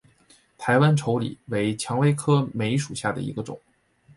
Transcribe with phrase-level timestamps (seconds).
[0.57, 3.61] 台湾稠李为蔷薇科梅属下的一个种。